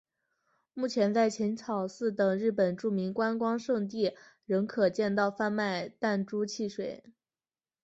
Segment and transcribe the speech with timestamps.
[0.73, 4.15] 目前在浅草寺等日本著名观光胜地
[4.47, 7.03] 仍可见到贩卖弹珠汽水。